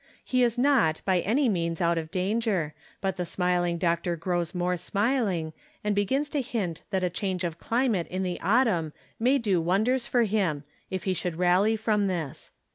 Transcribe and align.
He 0.25 0.41
is 0.41 0.57
not 0.57 0.99
by 1.05 1.19
any 1.19 1.47
means 1.47 1.79
out 1.79 1.99
of 1.99 2.09
danger, 2.09 2.73
but 3.01 3.17
the 3.17 3.23
smiling 3.23 3.77
doctor 3.77 4.15
grows 4.15 4.55
more 4.55 4.75
smiling, 4.75 5.53
and 5.83 5.93
begins 5.93 6.27
to 6.29 6.41
hint 6.41 6.81
that 6.89 7.03
a 7.03 7.09
change 7.11 7.43
of 7.43 7.59
climate 7.59 8.07
in 8.07 8.23
the 8.23 8.41
autumn 8.41 8.93
may 9.19 9.37
do 9.37 9.61
wonders 9.61 10.07
for 10.07 10.23
him, 10.23 10.63
if 10.89 11.03
he 11.03 11.13
should 11.13 11.35
rally 11.35 11.75
from 11.75 12.07
this. 12.07 12.49